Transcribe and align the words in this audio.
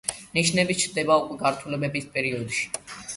ნიშნები 0.37 0.75
ჩნდება 0.83 1.17
უკვე 1.25 1.37
გართულებების 1.43 2.09
პერიოდში. 2.17 2.65